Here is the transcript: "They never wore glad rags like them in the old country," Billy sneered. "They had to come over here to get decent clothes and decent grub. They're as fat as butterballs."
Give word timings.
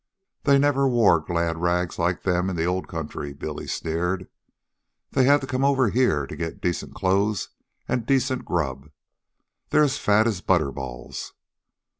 "They 0.45 0.57
never 0.57 0.87
wore 0.87 1.19
glad 1.19 1.59
rags 1.59 1.99
like 1.99 2.23
them 2.23 2.49
in 2.49 2.55
the 2.55 2.65
old 2.65 2.87
country," 2.87 3.33
Billy 3.33 3.67
sneered. 3.67 4.27
"They 5.11 5.25
had 5.25 5.41
to 5.41 5.45
come 5.45 5.63
over 5.63 5.91
here 5.91 6.25
to 6.25 6.35
get 6.35 6.59
decent 6.59 6.95
clothes 6.95 7.49
and 7.87 8.03
decent 8.03 8.43
grub. 8.43 8.89
They're 9.69 9.83
as 9.83 9.99
fat 9.99 10.25
as 10.25 10.41
butterballs." 10.41 11.33